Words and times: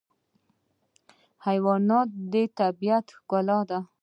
حیوانات 1.45 2.09
د 2.33 2.35
طبیعت 2.59 3.05
ښکلا 3.17 3.59
ده. 3.69 3.79